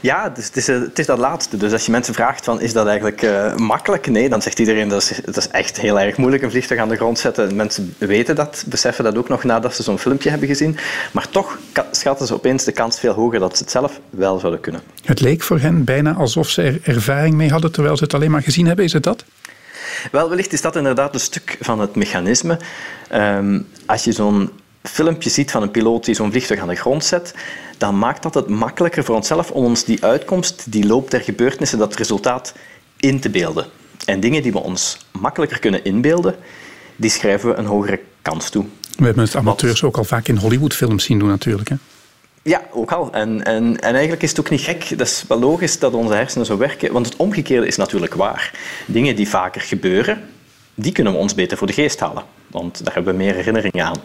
[0.00, 1.56] Ja, dus het, is, het is dat laatste.
[1.56, 4.06] Dus als je mensen vraagt van is dat eigenlijk uh, makkelijk?
[4.06, 6.88] Nee, dan zegt iedereen dat is, dat is echt heel erg moeilijk een vliegtuig aan
[6.88, 7.56] de grond zetten.
[7.56, 10.76] Mensen weten dat, beseffen dat ook nog nadat ze zo'n filmpje hebben gezien.
[11.12, 11.58] Maar toch
[11.90, 14.80] schatten ze opeens de kans veel hoger dat ze het zelf wel zouden kunnen.
[15.04, 18.30] Het leek voor hen bijna alsof ze er ervaring mee hadden terwijl ze het alleen
[18.30, 18.84] maar gezien hebben.
[18.84, 19.24] Is het dat?
[20.12, 22.58] Wel, wellicht is dat inderdaad een stuk van het mechanisme.
[23.14, 24.50] Um, als je zo'n
[24.82, 27.34] filmpje ziet van een piloot die zo'n vliegtuig aan de grond zet,
[27.80, 31.78] dan maakt dat het makkelijker voor onszelf om ons die uitkomst, die loop der gebeurtenissen,
[31.78, 32.54] dat resultaat
[32.96, 33.66] in te beelden.
[34.04, 36.36] En dingen die we ons makkelijker kunnen inbeelden,
[36.96, 38.64] die schrijven we een hogere kans toe.
[38.96, 41.68] We hebben het amateurs ook al vaak in Hollywoodfilms zien doen natuurlijk.
[41.68, 41.74] Hè?
[42.42, 43.12] Ja, ook al.
[43.12, 44.98] En, en, en eigenlijk is het ook niet gek.
[44.98, 46.92] Dat is wel logisch dat onze hersenen zo werken.
[46.92, 48.52] Want het omgekeerde is natuurlijk waar.
[48.86, 50.22] Dingen die vaker gebeuren,
[50.74, 52.22] die kunnen we ons beter voor de geest halen.
[52.46, 53.98] Want daar hebben we meer herinneringen aan.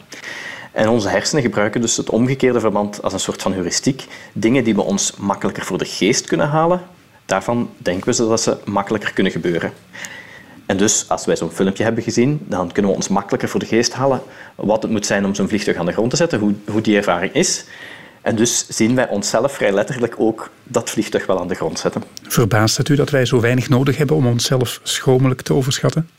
[0.75, 4.05] En onze hersenen gebruiken dus het omgekeerde verband als een soort van heuristiek.
[4.33, 6.81] Dingen die we ons makkelijker voor de geest kunnen halen,
[7.25, 9.71] daarvan denken we dat ze makkelijker kunnen gebeuren.
[10.65, 13.65] En dus, als wij zo'n filmpje hebben gezien, dan kunnen we ons makkelijker voor de
[13.65, 14.21] geest halen
[14.55, 16.97] wat het moet zijn om zo'n vliegtuig aan de grond te zetten, hoe, hoe die
[16.97, 17.65] ervaring is.
[18.21, 22.03] En dus zien wij onszelf vrij letterlijk ook dat vliegtuig wel aan de grond zetten.
[22.21, 26.09] Verbaast het u dat wij zo weinig nodig hebben om onszelf schromelijk te overschatten?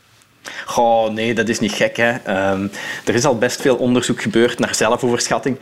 [0.65, 1.97] Goh, nee, dat is niet gek.
[1.97, 2.11] Hè.
[2.11, 2.67] Ehm,
[3.05, 5.57] er is al best veel onderzoek gebeurd naar zelfoverschatting.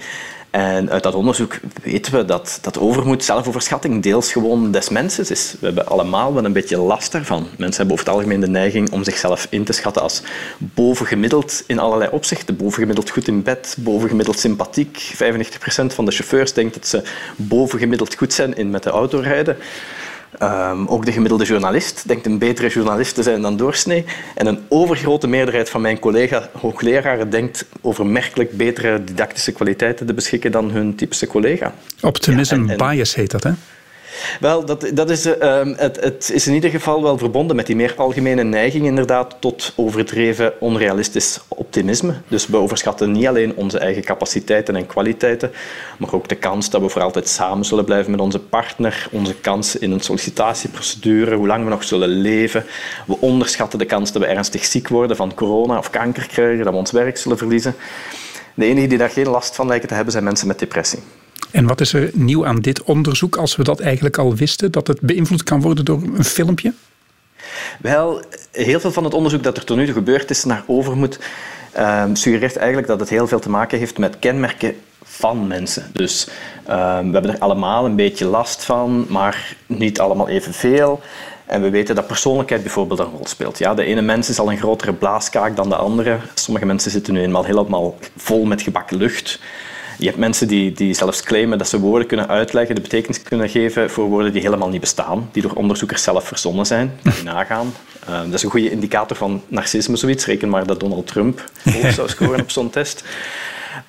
[0.56, 5.56] En uit dat onderzoek weten we dat, dat overmoed, zelfoverschatting, deels gewoon des mensen is.
[5.60, 7.48] We hebben allemaal wel een beetje last daarvan.
[7.58, 10.22] Mensen hebben over het algemeen de neiging om zichzelf in te schatten als
[10.58, 12.56] bovengemiddeld in allerlei opzichten.
[12.56, 15.14] Bovengemiddeld goed in bed, bovengemiddeld sympathiek.
[15.14, 17.04] 95% van de chauffeurs denkt dat ze
[17.36, 19.58] bovengemiddeld goed zijn in met de auto rijden.
[20.44, 24.06] Um, ook de gemiddelde journalist denkt een betere journalist te zijn dan doorsnee.
[24.36, 30.52] En een overgrote meerderheid van mijn collega-hoogleraren denkt over merkelijk betere didactische kwaliteiten te beschikken
[30.52, 31.74] dan hun typische collega.
[32.02, 33.52] Optimism bias heet dat, hè?
[34.40, 35.34] Wel, dat, dat is, uh,
[35.76, 39.74] het, het, is in ieder geval wel verbonden met die meer algemene neiging inderdaad tot
[39.76, 42.14] overdreven onrealistisch optimisme.
[42.28, 45.52] Dus we overschatten niet alleen onze eigen capaciteiten en kwaliteiten,
[45.98, 49.36] maar ook de kans dat we voor altijd samen zullen blijven met onze partner, onze
[49.36, 52.66] kans in een sollicitatieprocedure, hoe lang we nog zullen leven.
[53.08, 56.74] We onderschatten de kans dat we ernstig ziek worden van corona of kanker krijgen, dat
[56.74, 57.76] we ons werk zullen verliezen.
[58.54, 61.00] De enigen die daar geen last van lijken te hebben, zijn mensen met depressie.
[61.52, 64.88] En wat is er nieuw aan dit onderzoek als we dat eigenlijk al wisten, dat
[64.88, 66.74] het beïnvloed kan worden door een filmpje?
[67.80, 71.20] Wel, heel veel van het onderzoek dat er tot nu toe gebeurd is naar overmoed,
[71.78, 75.90] uh, suggereert eigenlijk dat het heel veel te maken heeft met kenmerken van mensen.
[75.94, 76.28] Dus
[76.70, 81.02] uh, we hebben er allemaal een beetje last van, maar niet allemaal evenveel.
[81.46, 83.58] En we weten dat persoonlijkheid bijvoorbeeld een rol speelt.
[83.58, 86.18] Ja, de ene mens is al een grotere blaaskaak dan de andere.
[86.34, 89.40] Sommige mensen zitten nu eenmaal helemaal vol met gebakken lucht.
[89.98, 93.50] Je hebt mensen die, die zelfs claimen dat ze woorden kunnen uitleggen, de betekenis kunnen
[93.50, 97.74] geven voor woorden die helemaal niet bestaan, die door onderzoekers zelf verzonnen zijn, die nagaan.
[98.10, 100.26] Uh, dat is een goede indicator van narcisme, zoiets.
[100.26, 101.50] Reken maar dat Donald Trump
[101.82, 103.04] hoog zou scoren op zo'n test.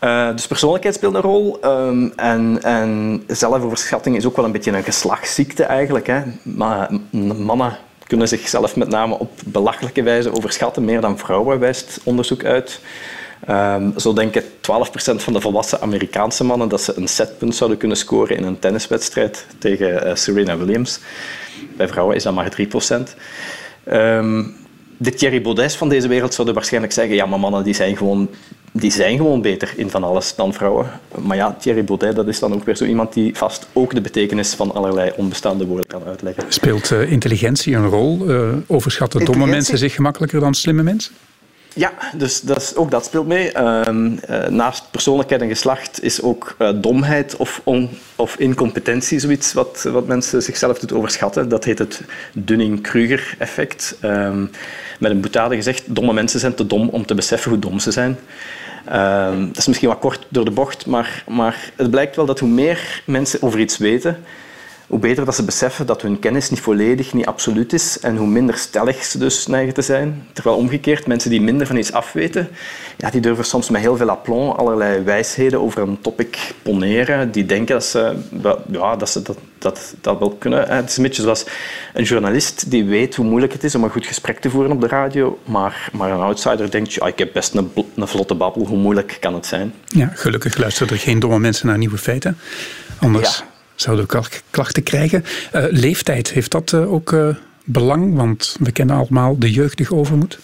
[0.04, 1.58] Uh, dus persoonlijkheid speelt een rol.
[1.64, 6.06] Um, en, en zelfoverschatting is ook wel een beetje een geslachtsziekte eigenlijk.
[6.06, 6.22] Hè.
[6.42, 12.44] Maar mannen kunnen zichzelf met name op belachelijke wijze overschatten, meer dan vrouwen, wijst onderzoek
[12.44, 12.80] uit.
[13.50, 14.46] Um, zo denken 12%
[15.16, 19.46] van de volwassen Amerikaanse mannen dat ze een setpunt zouden kunnen scoren in een tenniswedstrijd
[19.58, 21.00] tegen uh, Serena Williams.
[21.76, 22.66] Bij vrouwen is dat maar 3%.
[23.92, 24.54] Um,
[24.96, 28.28] de Thierry Baudets van deze wereld zouden waarschijnlijk zeggen ja, maar mannen die zijn gewoon
[28.72, 30.86] die zijn gewoon beter in van alles dan vrouwen.
[31.18, 34.00] Maar ja, Thierry Baudet dat is dan ook weer zo iemand die vast ook de
[34.00, 36.44] betekenis van allerlei onbestaande woorden kan uitleggen.
[36.48, 38.30] Speelt uh, intelligentie een rol?
[38.30, 41.14] Uh, overschatten domme mensen zich gemakkelijker dan slimme mensen?
[41.76, 42.42] Ja, dus
[42.76, 43.52] ook dat speelt mee.
[43.56, 43.80] Uh,
[44.30, 47.60] uh, naast persoonlijkheid en geslacht is ook uh, domheid of,
[48.16, 51.48] of incompetentie zoiets wat, wat mensen zichzelf doet overschatten.
[51.48, 52.00] Dat heet het
[52.32, 53.96] Dunning-Kruger-effect.
[54.00, 54.46] Ehm,
[54.98, 57.90] met een boetade gezegd, domme mensen zijn te dom om te beseffen hoe dom ze
[57.90, 58.18] zijn.
[58.84, 62.38] Ehm, dat is misschien wat kort door de bocht, maar, maar het blijkt wel dat
[62.40, 64.24] hoe meer mensen over iets weten,
[64.86, 68.26] hoe beter dat ze beseffen dat hun kennis niet volledig, niet absoluut is en hoe
[68.26, 70.26] minder stellig ze dus neigen te zijn.
[70.32, 72.48] Terwijl omgekeerd, mensen die minder van iets afweten,
[72.96, 77.30] ja, die durven soms met heel veel aplomb allerlei wijsheden over een topic poneren.
[77.30, 78.14] Die denken dat ze,
[78.70, 80.68] ja, dat, ze dat, dat, dat wel kunnen.
[80.68, 81.46] Het is een beetje zoals
[81.94, 84.80] een journalist die weet hoe moeilijk het is om een goed gesprek te voeren op
[84.80, 88.66] de radio, maar, maar een outsider denkt, ja, ik heb best een, een vlotte babbel,
[88.66, 89.74] hoe moeilijk kan het zijn?
[89.84, 92.38] Ja, gelukkig luisteren er geen domme mensen naar nieuwe feiten.
[93.00, 93.38] Anders...
[93.38, 95.24] Ja zouden we klachten krijgen.
[95.54, 97.28] Uh, leeftijd, heeft dat uh, ook uh,
[97.64, 98.16] belang?
[98.16, 100.38] Want we kennen allemaal de jeugdige overmoed.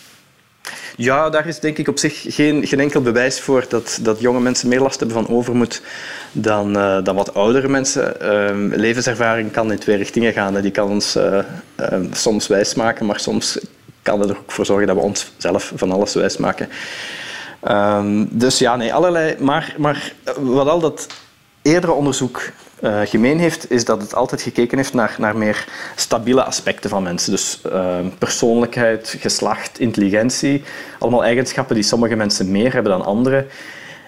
[0.96, 4.40] Ja, daar is denk ik op zich geen, geen enkel bewijs voor dat, dat jonge
[4.40, 5.82] mensen meer last hebben van overmoed
[6.32, 6.72] dan,
[7.04, 8.20] dan wat oudere mensen.
[8.20, 10.60] Ehm, levenservaring kan in twee richtingen gaan.
[10.60, 13.58] Die kan ons ehm, soms wijsmaken, maar soms
[14.02, 16.68] kan het er ook voor zorgen dat we onszelf van alles wijsmaken.
[17.68, 19.36] Um, dus ja, nee, allerlei.
[19.38, 21.06] Maar, maar wat al dat
[21.62, 22.42] eerdere onderzoek
[22.82, 27.02] uh, gemeen heeft, is dat het altijd gekeken heeft naar, naar meer stabiele aspecten van
[27.02, 27.32] mensen.
[27.32, 30.62] Dus uh, persoonlijkheid, geslacht, intelligentie.
[30.98, 33.46] Allemaal eigenschappen die sommige mensen meer hebben dan anderen.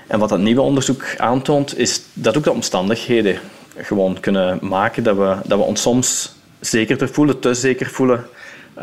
[0.06, 3.38] En wat dat nieuwe onderzoek aantoont, is dat ook de omstandigheden
[3.76, 8.26] gewoon kunnen maken dat we, dat we ons soms zekerder voelen, te zeker voelen.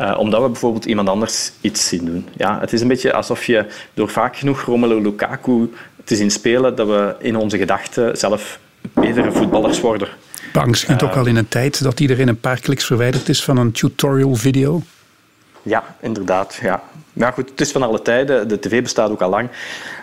[0.00, 2.28] Uh, omdat we bijvoorbeeld iemand anders iets zien doen.
[2.36, 5.72] Ja, het is een beetje alsof je door vaak genoeg Romelu Lukaku
[6.04, 8.58] te zien spelen, dat we in onze gedachten zelf
[8.92, 10.08] betere voetballers worden.
[10.52, 13.56] Bang uh, ook al in een tijd dat iedereen een paar kliks verwijderd is van
[13.56, 14.82] een tutorial video.
[15.62, 16.58] Ja, inderdaad.
[16.62, 16.82] Ja.
[17.12, 18.48] Maar goed, het is van alle tijden.
[18.48, 19.48] De tv bestaat ook al lang.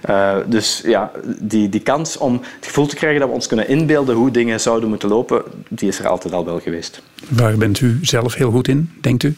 [0.09, 3.67] Uh, dus ja, die, die kans om het gevoel te krijgen dat we ons kunnen
[3.67, 7.01] inbeelden hoe dingen zouden moeten lopen, die is er altijd al wel geweest.
[7.29, 9.35] Waar bent u zelf heel goed in, denkt u?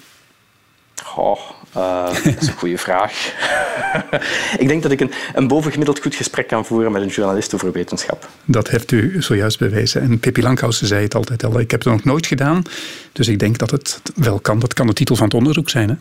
[1.03, 1.39] Goh,
[1.77, 3.33] uh, dat is een goede vraag.
[4.63, 7.71] ik denk dat ik een, een bovengemiddeld goed gesprek kan voeren met een journalist over
[7.71, 8.29] wetenschap.
[8.45, 10.01] Dat heeft u zojuist bewezen.
[10.01, 11.59] En Pippi Lankhausen zei het altijd al.
[11.59, 12.63] Ik heb het nog nooit gedaan,
[13.11, 14.59] dus ik denk dat het wel kan.
[14.59, 15.89] Dat kan de titel van het onderzoek zijn.
[15.89, 15.95] Hè?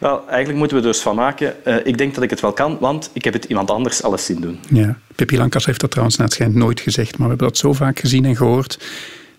[0.00, 1.54] Wel, eigenlijk moeten we er dus van maken.
[1.64, 4.24] Uh, ik denk dat ik het wel kan, want ik heb het iemand anders alles
[4.24, 4.58] zien doen.
[4.68, 7.72] Ja, Pippi Lankas heeft dat trouwens het schijnt nooit gezegd, maar we hebben dat zo
[7.72, 8.78] vaak gezien en gehoord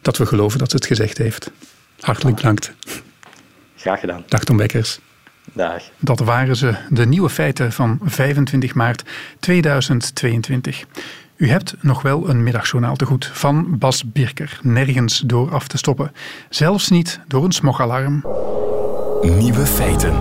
[0.01, 1.51] dat we geloven dat ze het gezegd heeft.
[1.99, 2.71] Hartelijk bedankt.
[3.87, 4.23] Graag gedaan.
[4.27, 4.99] Dag Tom Bekkers.
[5.53, 5.83] Dag.
[5.99, 9.03] Dat waren ze, de nieuwe feiten van 25 maart
[9.39, 10.85] 2022.
[11.35, 14.59] U hebt nog wel een middagjournaal te goed van Bas Birker.
[14.61, 16.11] Nergens door af te stoppen.
[16.49, 18.23] Zelfs niet door een smogalarm.
[19.21, 20.13] Nieuwe feiten.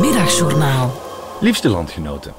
[0.00, 1.02] Middagjournaal.
[1.40, 2.32] Liefste landgenoten.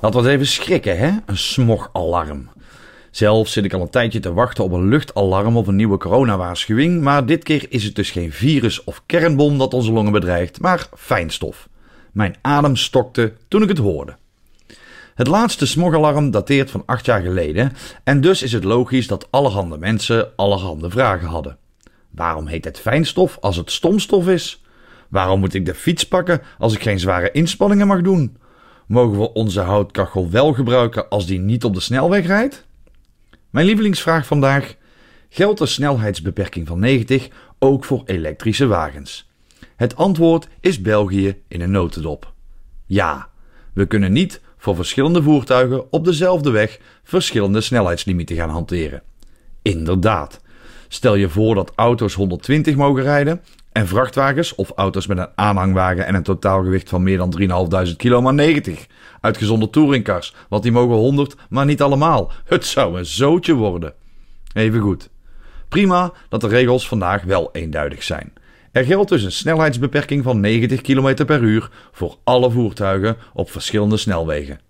[0.00, 1.10] Dat was even schrikken, hè?
[1.26, 2.48] Een smogalarm.
[3.12, 7.02] Zelf zit ik al een tijdje te wachten op een luchtalarm of een nieuwe coronawaarschuwing,
[7.02, 10.88] maar dit keer is het dus geen virus of kernbom dat onze longen bedreigt, maar
[10.96, 11.68] fijnstof.
[12.12, 14.16] Mijn adem stokte toen ik het hoorde.
[15.14, 17.72] Het laatste smogalarm dateert van acht jaar geleden
[18.04, 21.56] en dus is het logisch dat allerhande mensen allerhande vragen hadden.
[22.10, 24.62] Waarom heet het fijnstof als het stomstof is?
[25.08, 28.36] Waarom moet ik de fiets pakken als ik geen zware inspanningen mag doen?
[28.86, 32.66] Mogen we onze houtkachel wel gebruiken als die niet op de snelweg rijdt?
[33.52, 34.74] Mijn lievelingsvraag vandaag:
[35.28, 39.30] geldt de snelheidsbeperking van 90 ook voor elektrische wagens?
[39.76, 42.32] Het antwoord is België in een notendop.
[42.86, 43.28] Ja,
[43.72, 49.02] we kunnen niet voor verschillende voertuigen op dezelfde weg verschillende snelheidslimieten gaan hanteren.
[49.62, 50.40] Inderdaad.
[50.88, 53.40] Stel je voor dat auto's 120 mogen rijden
[53.72, 57.34] en vrachtwagens of auto's met een aanhangwagen en een totaalgewicht van meer dan
[57.90, 58.86] 3.500 kilo maar 90.
[59.20, 62.32] Uitgezonderd touringcars, want die mogen 100, maar niet allemaal.
[62.44, 63.94] Het zou een zootje worden.
[64.52, 65.10] Even goed.
[65.68, 68.32] Prima dat de regels vandaag wel eenduidig zijn.
[68.72, 73.96] Er geldt dus een snelheidsbeperking van 90 km per uur voor alle voertuigen op verschillende
[73.96, 74.60] snelwegen.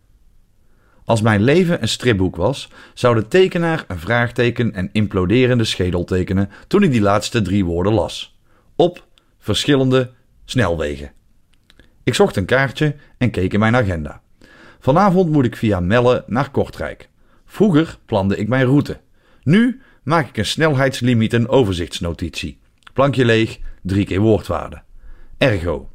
[1.05, 6.51] Als mijn leven een stripboek was, zou de tekenaar een vraagteken en imploderende schedel tekenen
[6.67, 8.37] toen ik die laatste drie woorden las.
[8.77, 9.07] Op
[9.39, 10.11] verschillende
[10.45, 11.13] snelwegen.
[12.05, 14.23] Ik zocht een kaartje en keek in mijn agenda.
[14.79, 17.09] Vanavond moet ik via Melle naar Kortrijk.
[17.45, 19.01] Vroeger plande ik mijn route.
[19.43, 22.59] Nu maak ik een snelheidslimiet en overzichtsnotitie.
[22.93, 24.83] Plankje leeg, drie keer woordwaarde.
[25.39, 25.91] Ergo.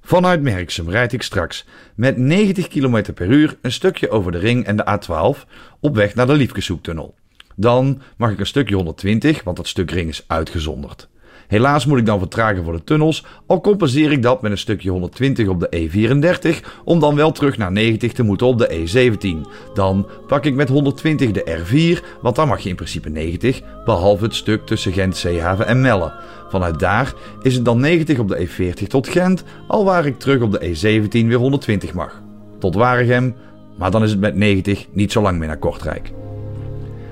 [0.00, 4.64] Vanuit Merksem rijd ik straks met 90 km per uur een stukje over de ring
[4.64, 5.48] en de A12
[5.80, 7.14] op weg naar de Liefkeshoektunnel.
[7.56, 11.08] Dan mag ik een stukje 120, want dat stuk ring is uitgezonderd.
[11.48, 14.90] Helaas moet ik dan vertragen voor de tunnels, al compenseer ik dat met een stukje
[14.90, 19.50] 120 op de E34, om dan wel terug naar 90 te moeten op de E17.
[19.74, 24.24] Dan pak ik met 120 de R4, want dan mag je in principe 90, behalve
[24.24, 26.12] het stuk tussen Gent, Zeehaven en Melle.
[26.48, 30.42] Vanuit daar is het dan 90 op de E40 tot Gent, al waar ik terug
[30.42, 32.22] op de E17 weer 120 mag.
[32.58, 33.34] Tot Waregem,
[33.78, 36.12] maar dan is het met 90 niet zo lang meer naar Kortrijk.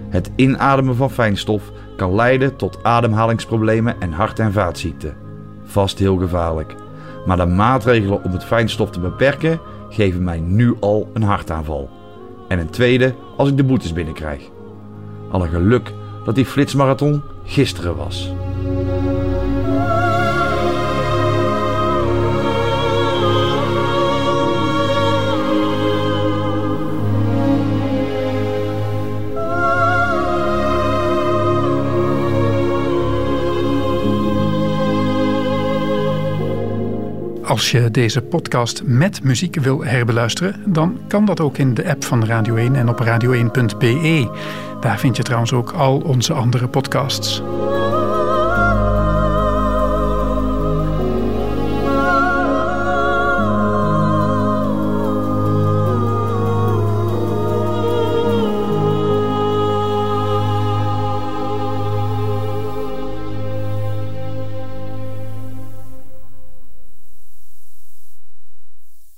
[0.08, 5.16] Het inademen van fijnstof kan leiden tot ademhalingsproblemen en hart- en vaatziekten.
[5.64, 6.74] Vast heel gevaarlijk.
[7.26, 11.90] Maar de maatregelen om het fijnstof te beperken geven mij nu al een hartaanval.
[12.48, 14.42] En een tweede als ik de boetes binnenkrijg.
[15.30, 15.92] Alle geluk
[16.24, 18.32] dat die flitsmarathon gisteren was.
[37.56, 42.04] Als je deze podcast met muziek wil herbeluisteren, dan kan dat ook in de app
[42.04, 44.28] van Radio 1 en op radio1.be.
[44.80, 47.42] Daar vind je trouwens ook al onze andere podcasts.